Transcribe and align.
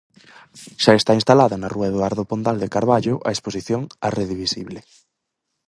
Xa 0.83 0.93
está 0.97 1.11
instalada 1.19 1.55
na 1.59 1.71
rúa 1.75 1.89
Eduardo 1.91 2.23
Pondal 2.29 2.57
de 2.61 2.71
Carballo 2.75 3.15
a 3.27 3.29
exposición 3.35 3.81
"A 4.05 4.07
rede 4.17 4.35
visible". 4.43 4.79